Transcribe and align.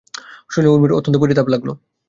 শুনে 0.49 0.67
ঊর্মির 0.67 0.97
অত্যন্ত 0.97 1.17
পরিতাপ 1.19 1.47
লাগল। 1.47 1.69